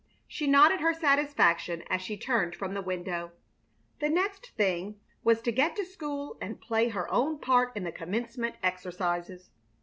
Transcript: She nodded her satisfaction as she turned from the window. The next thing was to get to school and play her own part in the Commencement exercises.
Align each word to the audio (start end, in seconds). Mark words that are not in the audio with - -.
She 0.27 0.47
nodded 0.47 0.79
her 0.81 0.95
satisfaction 0.95 1.83
as 1.87 2.01
she 2.01 2.17
turned 2.17 2.55
from 2.55 2.73
the 2.73 2.81
window. 2.81 3.33
The 3.99 4.09
next 4.09 4.49
thing 4.57 4.99
was 5.23 5.43
to 5.43 5.51
get 5.51 5.75
to 5.75 5.85
school 5.85 6.39
and 6.41 6.59
play 6.59 6.87
her 6.89 7.07
own 7.11 7.37
part 7.37 7.77
in 7.77 7.83
the 7.83 7.91
Commencement 7.91 8.55
exercises. 8.63 9.51